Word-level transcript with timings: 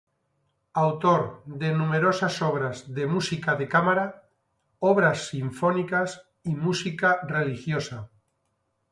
Autor 0.83 1.19
de 1.61 1.69
numerosas 1.79 2.35
obras 2.49 2.77
de 2.95 3.05
música 3.13 3.51
de 3.59 3.65
cámara, 3.73 4.05
obras 4.91 5.25
sinfónicas 5.29 6.09
y 6.43 6.55
música 6.55 7.09
religiosa. 7.27 8.09